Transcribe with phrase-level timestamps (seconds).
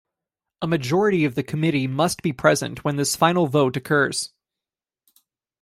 [0.63, 4.33] A majority of the committee must be present when this final vote occurs.